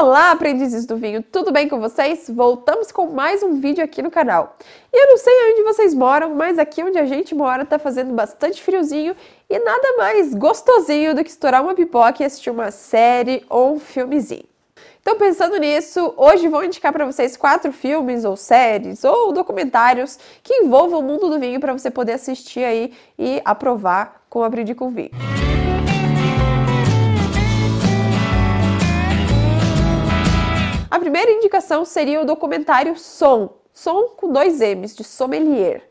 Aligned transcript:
Olá, 0.00 0.30
aprendizes 0.30 0.86
do 0.86 0.96
vinho, 0.96 1.24
tudo 1.24 1.50
bem 1.50 1.68
com 1.68 1.80
vocês? 1.80 2.30
Voltamos 2.30 2.92
com 2.92 3.08
mais 3.08 3.42
um 3.42 3.58
vídeo 3.58 3.82
aqui 3.82 4.00
no 4.00 4.12
canal. 4.12 4.56
E 4.92 4.96
eu 4.96 5.08
não 5.08 5.16
sei 5.16 5.34
onde 5.50 5.64
vocês 5.64 5.92
moram, 5.92 6.36
mas 6.36 6.56
aqui 6.56 6.84
onde 6.84 6.96
a 6.96 7.04
gente 7.04 7.34
mora 7.34 7.66
tá 7.66 7.80
fazendo 7.80 8.14
bastante 8.14 8.62
friozinho 8.62 9.16
e 9.50 9.58
nada 9.58 9.96
mais 9.96 10.32
gostosinho 10.34 11.16
do 11.16 11.24
que 11.24 11.30
estourar 11.30 11.64
uma 11.64 11.74
pipoca 11.74 12.22
e 12.22 12.26
assistir 12.26 12.48
uma 12.48 12.70
série 12.70 13.44
ou 13.50 13.74
um 13.74 13.80
filmezinho. 13.80 14.44
Então, 15.02 15.18
pensando 15.18 15.56
nisso, 15.56 16.14
hoje 16.16 16.46
vou 16.46 16.62
indicar 16.62 16.92
para 16.92 17.04
vocês 17.04 17.36
quatro 17.36 17.72
filmes 17.72 18.24
ou 18.24 18.36
séries 18.36 19.02
ou 19.02 19.32
documentários 19.32 20.16
que 20.44 20.62
envolvam 20.62 21.00
o 21.00 21.02
mundo 21.02 21.28
do 21.28 21.40
vinho 21.40 21.58
para 21.58 21.72
você 21.72 21.90
poder 21.90 22.12
assistir 22.12 22.62
aí 22.62 22.92
e 23.18 23.42
aprovar 23.44 24.22
com 24.30 24.44
Aprendi 24.44 24.76
com 24.76 24.90
Vinho. 24.90 25.10
A 30.98 31.00
primeira 31.00 31.30
indicação 31.30 31.84
seria 31.84 32.20
o 32.20 32.26
documentário 32.26 32.98
Som, 32.98 33.50
Som 33.72 34.16
com 34.16 34.32
dois 34.32 34.60
M's, 34.60 34.96
de 34.96 35.04
sommelier. 35.04 35.88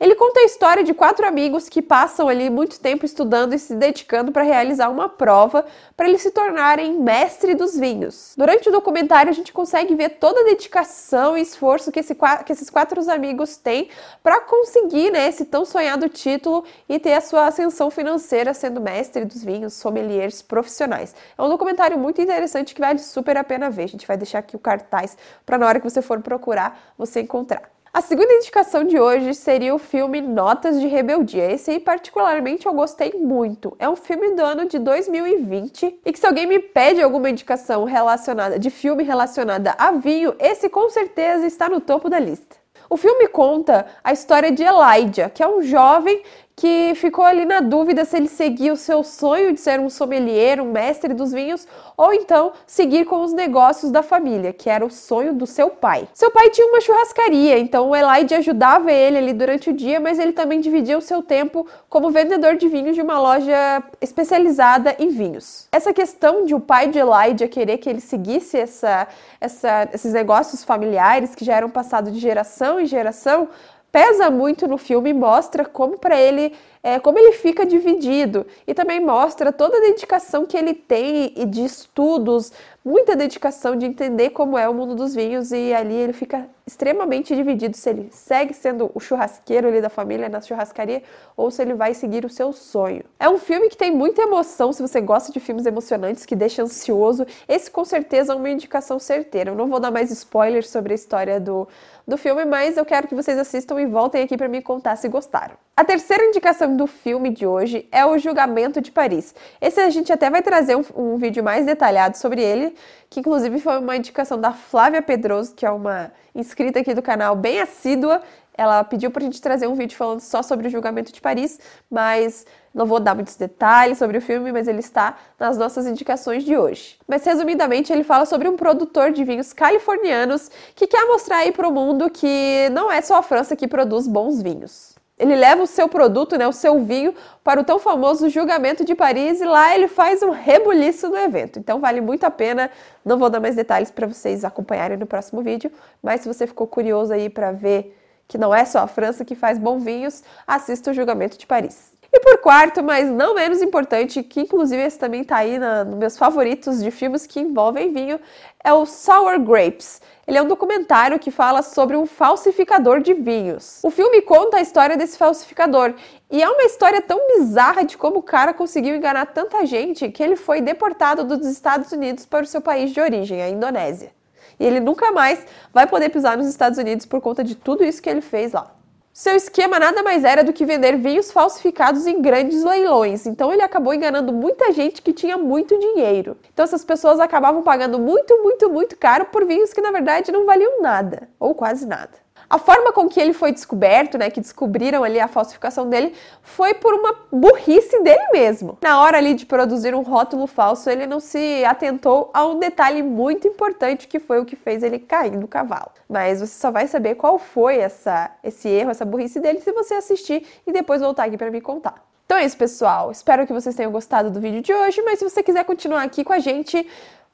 Ele 0.00 0.14
conta 0.14 0.40
a 0.40 0.44
história 0.44 0.82
de 0.82 0.94
quatro 0.94 1.26
amigos 1.26 1.68
que 1.68 1.82
passam 1.82 2.26
ali 2.26 2.48
muito 2.48 2.80
tempo 2.80 3.04
estudando 3.04 3.52
e 3.52 3.58
se 3.58 3.74
dedicando 3.74 4.32
para 4.32 4.42
realizar 4.42 4.88
uma 4.88 5.10
prova 5.10 5.66
para 5.94 6.08
eles 6.08 6.22
se 6.22 6.30
tornarem 6.30 6.98
mestre 6.98 7.54
dos 7.54 7.78
vinhos. 7.78 8.32
Durante 8.34 8.70
o 8.70 8.72
documentário 8.72 9.28
a 9.28 9.34
gente 9.34 9.52
consegue 9.52 9.94
ver 9.94 10.16
toda 10.18 10.40
a 10.40 10.44
dedicação 10.44 11.36
e 11.36 11.42
esforço 11.42 11.92
que, 11.92 12.00
esse, 12.00 12.14
que 12.14 12.50
esses 12.50 12.70
quatro 12.70 12.98
amigos 13.10 13.58
têm 13.58 13.90
para 14.22 14.40
conseguir 14.40 15.10
né, 15.10 15.28
esse 15.28 15.44
tão 15.44 15.66
sonhado 15.66 16.08
título 16.08 16.64
e 16.88 16.98
ter 16.98 17.12
a 17.12 17.20
sua 17.20 17.48
ascensão 17.48 17.90
financeira 17.90 18.54
sendo 18.54 18.80
mestre 18.80 19.26
dos 19.26 19.44
vinhos, 19.44 19.74
sommeliers 19.74 20.40
profissionais. 20.40 21.14
É 21.36 21.42
um 21.42 21.48
documentário 21.50 21.98
muito 21.98 22.22
interessante 22.22 22.74
que 22.74 22.80
vale 22.80 23.00
super 23.00 23.36
a 23.36 23.44
pena 23.44 23.68
ver. 23.68 23.84
A 23.84 23.88
gente 23.88 24.06
vai 24.06 24.16
deixar 24.16 24.38
aqui 24.38 24.56
o 24.56 24.58
cartaz 24.58 25.18
para 25.44 25.58
na 25.58 25.66
hora 25.66 25.78
que 25.78 25.90
você 25.90 26.00
for 26.00 26.22
procurar 26.22 26.94
você 26.96 27.20
encontrar. 27.20 27.79
A 27.92 28.00
segunda 28.00 28.32
indicação 28.32 28.84
de 28.84 29.00
hoje 29.00 29.34
seria 29.34 29.74
o 29.74 29.78
filme 29.78 30.20
Notas 30.20 30.78
de 30.78 30.86
Rebeldia. 30.86 31.50
Esse 31.50 31.72
aí, 31.72 31.80
particularmente, 31.80 32.64
eu 32.64 32.72
gostei 32.72 33.14
muito. 33.14 33.74
É 33.80 33.88
um 33.88 33.96
filme 33.96 34.30
do 34.36 34.42
ano 34.42 34.64
de 34.66 34.78
2020 34.78 35.98
e 36.06 36.12
que, 36.12 36.18
se 36.20 36.24
alguém 36.24 36.46
me 36.46 36.60
pede 36.60 37.02
alguma 37.02 37.28
indicação 37.28 37.82
relacionada 37.82 38.60
de 38.60 38.70
filme 38.70 39.02
relacionada 39.02 39.74
a 39.76 39.90
vinho, 39.90 40.36
esse 40.38 40.68
com 40.68 40.88
certeza 40.88 41.44
está 41.48 41.68
no 41.68 41.80
topo 41.80 42.08
da 42.08 42.20
lista. 42.20 42.54
O 42.88 42.96
filme 42.96 43.26
conta 43.26 43.84
a 44.04 44.12
história 44.12 44.52
de 44.52 44.62
Elijah, 44.62 45.28
que 45.28 45.42
é 45.42 45.48
um 45.48 45.60
jovem 45.60 46.22
que 46.60 46.92
ficou 46.94 47.24
ali 47.24 47.46
na 47.46 47.60
dúvida 47.60 48.04
se 48.04 48.18
ele 48.18 48.28
seguia 48.28 48.70
o 48.70 48.76
seu 48.76 49.02
sonho 49.02 49.54
de 49.54 49.60
ser 49.60 49.80
um 49.80 49.88
sommelier, 49.88 50.60
um 50.60 50.70
mestre 50.70 51.14
dos 51.14 51.32
vinhos, 51.32 51.66
ou 51.96 52.12
então 52.12 52.52
seguir 52.66 53.06
com 53.06 53.22
os 53.22 53.32
negócios 53.32 53.90
da 53.90 54.02
família, 54.02 54.52
que 54.52 54.68
era 54.68 54.84
o 54.84 54.90
sonho 54.90 55.32
do 55.32 55.46
seu 55.46 55.70
pai. 55.70 56.06
Seu 56.12 56.30
pai 56.30 56.50
tinha 56.50 56.66
uma 56.66 56.82
churrascaria, 56.82 57.58
então 57.58 57.88
o 57.88 57.96
Elijah 57.96 58.36
ajudava 58.36 58.92
ele 58.92 59.16
ali 59.16 59.32
durante 59.32 59.70
o 59.70 59.72
dia, 59.72 59.98
mas 59.98 60.18
ele 60.18 60.32
também 60.32 60.60
dividia 60.60 60.98
o 60.98 61.00
seu 61.00 61.22
tempo 61.22 61.66
como 61.88 62.10
vendedor 62.10 62.56
de 62.56 62.68
vinhos 62.68 62.94
de 62.94 63.00
uma 63.00 63.18
loja 63.18 63.82
especializada 63.98 64.94
em 64.98 65.08
vinhos. 65.08 65.66
Essa 65.72 65.94
questão 65.94 66.44
de 66.44 66.54
o 66.54 66.60
pai 66.60 66.88
de 66.88 66.98
Elijah 66.98 67.48
querer 67.48 67.78
que 67.78 67.88
ele 67.88 68.02
seguisse 68.02 68.58
essa, 68.58 69.08
essa, 69.40 69.88
esses 69.94 70.12
negócios 70.12 70.62
familiares 70.62 71.34
que 71.34 71.42
já 71.42 71.56
eram 71.56 71.70
passados 71.70 72.12
de 72.12 72.18
geração 72.18 72.78
em 72.78 72.84
geração 72.84 73.48
pesa 73.90 74.30
muito 74.30 74.66
no 74.66 74.78
filme 74.78 75.10
e 75.10 75.14
mostra 75.14 75.64
como 75.64 75.98
para 75.98 76.20
ele 76.20 76.54
é, 76.82 76.98
como 76.98 77.18
ele 77.18 77.32
fica 77.32 77.66
dividido 77.66 78.46
e 78.66 78.72
também 78.72 79.00
mostra 79.00 79.52
toda 79.52 79.76
a 79.76 79.80
dedicação 79.80 80.46
que 80.46 80.56
ele 80.56 80.72
tem 80.72 81.32
e 81.36 81.44
de 81.44 81.64
estudos, 81.64 82.52
muita 82.82 83.14
dedicação 83.14 83.76
de 83.76 83.84
entender 83.84 84.30
como 84.30 84.56
é 84.56 84.66
o 84.66 84.72
mundo 84.72 84.94
dos 84.94 85.14
vinhos 85.14 85.52
e 85.52 85.74
ali 85.74 85.94
ele 85.94 86.14
fica 86.14 86.48
extremamente 86.66 87.34
dividido 87.34 87.76
se 87.76 87.90
ele 87.90 88.08
segue 88.10 88.54
sendo 88.54 88.90
o 88.94 89.00
churrasqueiro 89.00 89.68
ali 89.68 89.80
da 89.80 89.90
família 89.90 90.28
na 90.28 90.40
churrascaria 90.40 91.02
ou 91.36 91.50
se 91.50 91.60
ele 91.60 91.74
vai 91.74 91.92
seguir 91.92 92.24
o 92.24 92.30
seu 92.30 92.52
sonho. 92.52 93.04
É 93.18 93.28
um 93.28 93.38
filme 93.38 93.68
que 93.68 93.76
tem 93.76 93.90
muita 93.90 94.22
emoção, 94.22 94.72
se 94.72 94.80
você 94.80 95.00
gosta 95.00 95.32
de 95.32 95.40
filmes 95.40 95.66
emocionantes 95.66 96.24
que 96.24 96.36
deixa 96.36 96.62
ansioso, 96.62 97.26
esse 97.46 97.70
com 97.70 97.84
certeza 97.84 98.32
é 98.32 98.36
uma 98.36 98.48
indicação 98.48 98.98
certeira. 98.98 99.50
Eu 99.50 99.56
não 99.56 99.68
vou 99.68 99.80
dar 99.80 99.90
mais 99.90 100.10
spoilers 100.10 100.70
sobre 100.70 100.92
a 100.92 100.94
história 100.94 101.40
do, 101.40 101.68
do 102.06 102.16
filme, 102.16 102.44
mas 102.44 102.76
eu 102.76 102.84
quero 102.84 103.08
que 103.08 103.14
vocês 103.14 103.38
assistam 103.38 103.80
e 103.80 103.86
voltem 103.86 104.22
aqui 104.22 104.36
para 104.36 104.48
me 104.48 104.62
contar 104.62 104.96
se 104.96 105.08
gostaram. 105.08 105.56
A 105.76 105.84
terceira 105.84 106.24
indicação 106.24 106.69
do 106.76 106.86
filme 106.86 107.30
de 107.30 107.46
hoje 107.46 107.88
é 107.90 108.04
o 108.04 108.18
Julgamento 108.18 108.80
de 108.80 108.90
Paris. 108.90 109.34
Esse 109.60 109.80
a 109.80 109.90
gente 109.90 110.12
até 110.12 110.30
vai 110.30 110.42
trazer 110.42 110.76
um, 110.76 110.84
um, 110.94 111.16
vídeo 111.16 111.42
mais 111.42 111.66
detalhado 111.66 112.16
sobre 112.16 112.42
ele, 112.42 112.74
que 113.08 113.20
inclusive 113.20 113.60
foi 113.60 113.78
uma 113.78 113.96
indicação 113.96 114.40
da 114.40 114.52
Flávia 114.52 115.02
Pedroso, 115.02 115.54
que 115.54 115.66
é 115.66 115.70
uma 115.70 116.12
inscrita 116.34 116.80
aqui 116.80 116.94
do 116.94 117.02
canal 117.02 117.36
bem 117.36 117.60
assídua. 117.60 118.22
Ela 118.56 118.84
pediu 118.84 119.10
para 119.10 119.22
a 119.22 119.24
gente 119.24 119.40
trazer 119.40 119.66
um 119.66 119.74
vídeo 119.74 119.96
falando 119.96 120.20
só 120.20 120.42
sobre 120.42 120.68
o 120.68 120.70
Julgamento 120.70 121.12
de 121.12 121.20
Paris, 121.20 121.58
mas 121.90 122.46
não 122.74 122.86
vou 122.86 123.00
dar 123.00 123.14
muitos 123.14 123.36
detalhes 123.36 123.98
sobre 123.98 124.18
o 124.18 124.20
filme, 124.20 124.52
mas 124.52 124.68
ele 124.68 124.80
está 124.80 125.16
nas 125.38 125.56
nossas 125.58 125.86
indicações 125.86 126.44
de 126.44 126.56
hoje. 126.56 126.98
Mas 127.08 127.24
resumidamente, 127.24 127.92
ele 127.92 128.04
fala 128.04 128.26
sobre 128.26 128.48
um 128.48 128.56
produtor 128.56 129.12
de 129.12 129.24
vinhos 129.24 129.52
californianos 129.52 130.50
que 130.74 130.86
quer 130.86 131.06
mostrar 131.06 131.38
aí 131.38 131.52
para 131.52 131.68
o 131.68 131.72
mundo 131.72 132.10
que 132.10 132.68
não 132.70 132.90
é 132.90 133.00
só 133.00 133.16
a 133.16 133.22
França 133.22 133.56
que 133.56 133.66
produz 133.66 134.06
bons 134.06 134.40
vinhos 134.42 134.99
ele 135.20 135.36
leva 135.36 135.62
o 135.62 135.66
seu 135.66 135.86
produto, 135.86 136.36
né, 136.38 136.48
o 136.48 136.52
seu 136.52 136.82
vinho, 136.82 137.14
para 137.44 137.60
o 137.60 137.64
tão 137.64 137.78
famoso 137.78 138.30
julgamento 138.30 138.84
de 138.84 138.94
Paris 138.94 139.40
e 139.40 139.44
lá 139.44 139.74
ele 139.74 139.86
faz 139.86 140.22
um 140.22 140.30
rebuliço 140.30 141.10
no 141.10 141.16
evento. 141.16 141.58
Então 141.58 141.78
vale 141.78 142.00
muito 142.00 142.24
a 142.24 142.30
pena. 142.30 142.70
Não 143.04 143.18
vou 143.18 143.28
dar 143.28 143.38
mais 143.38 143.54
detalhes 143.54 143.90
para 143.90 144.06
vocês 144.06 144.44
acompanharem 144.46 144.96
no 144.96 145.06
próximo 145.06 145.42
vídeo, 145.42 145.70
mas 146.02 146.22
se 146.22 146.28
você 146.28 146.46
ficou 146.46 146.66
curioso 146.66 147.12
aí 147.12 147.28
para 147.28 147.52
ver 147.52 147.94
que 148.26 148.38
não 148.38 148.54
é 148.54 148.64
só 148.64 148.78
a 148.78 148.86
França 148.86 149.22
que 149.22 149.34
faz 149.34 149.58
bons 149.58 149.84
vinhos, 149.84 150.22
assista 150.46 150.90
o 150.90 150.94
julgamento 150.94 151.36
de 151.36 151.46
Paris. 151.46 151.92
E 152.20 152.22
por 152.22 152.36
quarto, 152.36 152.82
mas 152.82 153.08
não 153.08 153.34
menos 153.34 153.62
importante, 153.62 154.22
que 154.22 154.42
inclusive 154.42 154.82
esse 154.82 154.98
também 154.98 155.22
está 155.22 155.38
aí 155.38 155.58
na, 155.58 155.84
nos 155.84 155.96
meus 155.96 156.18
favoritos 156.18 156.82
de 156.82 156.90
filmes 156.90 157.26
que 157.26 157.40
envolvem 157.40 157.94
vinho, 157.94 158.20
é 158.62 158.70
o 158.74 158.84
Sour 158.84 159.40
Grapes. 159.40 160.02
Ele 160.26 160.36
é 160.36 160.42
um 160.42 160.46
documentário 160.46 161.18
que 161.18 161.30
fala 161.30 161.62
sobre 161.62 161.96
um 161.96 162.04
falsificador 162.04 163.00
de 163.00 163.14
vinhos. 163.14 163.80
O 163.82 163.90
filme 163.90 164.20
conta 164.20 164.58
a 164.58 164.60
história 164.60 164.98
desse 164.98 165.16
falsificador 165.16 165.94
e 166.30 166.42
é 166.42 166.48
uma 166.48 166.64
história 166.64 167.00
tão 167.00 167.26
bizarra 167.26 167.84
de 167.84 167.96
como 167.96 168.18
o 168.18 168.22
cara 168.22 168.52
conseguiu 168.52 168.94
enganar 168.94 169.24
tanta 169.24 169.64
gente 169.64 170.10
que 170.10 170.22
ele 170.22 170.36
foi 170.36 170.60
deportado 170.60 171.24
dos 171.24 171.46
Estados 171.46 171.90
Unidos 171.90 172.26
para 172.26 172.44
o 172.44 172.46
seu 172.46 172.60
país 172.60 172.90
de 172.90 173.00
origem, 173.00 173.40
a 173.40 173.48
Indonésia. 173.48 174.12
E 174.58 174.66
ele 174.66 174.78
nunca 174.78 175.10
mais 175.10 175.46
vai 175.72 175.86
poder 175.86 176.10
pisar 176.10 176.36
nos 176.36 176.48
Estados 176.48 176.78
Unidos 176.78 177.06
por 177.06 177.22
conta 177.22 177.42
de 177.42 177.54
tudo 177.54 177.82
isso 177.82 178.02
que 178.02 178.10
ele 178.10 178.20
fez 178.20 178.52
lá. 178.52 178.76
Seu 179.12 179.34
esquema 179.34 179.78
nada 179.78 180.02
mais 180.02 180.22
era 180.24 180.44
do 180.44 180.52
que 180.52 180.64
vender 180.64 180.96
vinhos 180.96 181.32
falsificados 181.32 182.06
em 182.06 182.22
grandes 182.22 182.62
leilões. 182.62 183.26
Então 183.26 183.52
ele 183.52 183.60
acabou 183.60 183.92
enganando 183.92 184.32
muita 184.32 184.72
gente 184.72 185.02
que 185.02 185.12
tinha 185.12 185.36
muito 185.36 185.78
dinheiro. 185.78 186.36
Então 186.52 186.64
essas 186.64 186.84
pessoas 186.84 187.18
acabavam 187.18 187.62
pagando 187.62 187.98
muito, 187.98 188.40
muito, 188.42 188.70
muito 188.70 188.96
caro 188.96 189.26
por 189.26 189.44
vinhos 189.44 189.72
que 189.72 189.80
na 189.80 189.90
verdade 189.90 190.30
não 190.30 190.46
valiam 190.46 190.80
nada, 190.80 191.28
ou 191.38 191.54
quase 191.54 191.86
nada. 191.86 192.12
A 192.50 192.58
forma 192.58 192.92
com 192.92 193.08
que 193.08 193.20
ele 193.20 193.32
foi 193.32 193.52
descoberto, 193.52 194.18
né, 194.18 194.28
que 194.28 194.40
descobriram 194.40 195.04
ali 195.04 195.20
a 195.20 195.28
falsificação 195.28 195.88
dele, 195.88 196.12
foi 196.42 196.74
por 196.74 196.92
uma 196.92 197.14
burrice 197.30 198.02
dele 198.02 198.26
mesmo. 198.32 198.76
Na 198.82 199.00
hora 199.00 199.18
ali 199.18 199.34
de 199.34 199.46
produzir 199.46 199.94
um 199.94 200.02
rótulo 200.02 200.48
falso, 200.48 200.90
ele 200.90 201.06
não 201.06 201.20
se 201.20 201.64
atentou 201.64 202.28
a 202.34 202.44
um 202.44 202.58
detalhe 202.58 203.04
muito 203.04 203.46
importante 203.46 204.08
que 204.08 204.18
foi 204.18 204.40
o 204.40 204.44
que 204.44 204.56
fez 204.56 204.82
ele 204.82 204.98
cair 204.98 205.38
do 205.38 205.46
cavalo. 205.46 205.92
Mas 206.08 206.40
você 206.40 206.58
só 206.58 206.72
vai 206.72 206.88
saber 206.88 207.14
qual 207.14 207.38
foi 207.38 207.78
essa, 207.78 208.32
esse 208.42 208.68
erro, 208.68 208.90
essa 208.90 209.04
burrice 209.04 209.38
dele 209.38 209.60
se 209.60 209.70
você 209.70 209.94
assistir 209.94 210.44
e 210.66 210.72
depois 210.72 211.00
voltar 211.00 211.26
aqui 211.26 211.36
para 211.36 211.52
me 211.52 211.60
contar. 211.60 212.04
Então 212.26 212.36
é 212.36 212.44
isso, 212.44 212.56
pessoal. 212.56 213.12
Espero 213.12 213.46
que 213.46 213.52
vocês 213.52 213.76
tenham 213.76 213.92
gostado 213.92 214.28
do 214.28 214.40
vídeo 214.40 214.60
de 214.60 214.74
hoje, 214.74 215.00
mas 215.02 215.20
se 215.20 215.28
você 215.28 215.40
quiser 215.40 215.64
continuar 215.64 216.02
aqui 216.02 216.24
com 216.24 216.32
a 216.32 216.40
gente, 216.40 216.84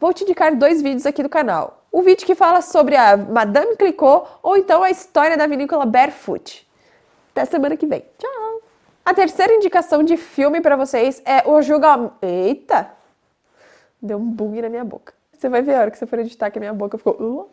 vou 0.00 0.12
te 0.12 0.24
indicar 0.24 0.56
dois 0.56 0.82
vídeos 0.82 1.06
aqui 1.06 1.22
do 1.22 1.28
canal. 1.28 1.83
O 1.94 2.02
vídeo 2.02 2.26
que 2.26 2.34
fala 2.34 2.60
sobre 2.60 2.96
a 2.96 3.16
Madame 3.16 3.76
Clicquot 3.76 4.26
ou 4.42 4.56
então 4.56 4.82
a 4.82 4.90
história 4.90 5.36
da 5.36 5.46
vinícola 5.46 5.86
Barefoot. 5.86 6.68
Até 7.30 7.44
semana 7.44 7.76
que 7.76 7.86
vem. 7.86 8.04
Tchau! 8.18 8.62
A 9.04 9.14
terceira 9.14 9.54
indicação 9.54 10.02
de 10.02 10.16
filme 10.16 10.60
para 10.60 10.74
vocês 10.74 11.22
é 11.24 11.48
o 11.48 11.62
julgamento. 11.62 12.14
Eita! 12.20 12.90
Deu 14.02 14.18
um 14.18 14.28
bug 14.28 14.60
na 14.60 14.68
minha 14.68 14.84
boca. 14.84 15.14
Você 15.38 15.48
vai 15.48 15.62
ver 15.62 15.76
a 15.76 15.82
hora 15.82 15.90
que 15.92 15.96
você 15.96 16.04
for 16.04 16.18
editar 16.18 16.50
que 16.50 16.58
a 16.58 16.60
minha 16.60 16.74
boca 16.74 16.98
ficou. 16.98 17.14
Uh. 17.14 17.48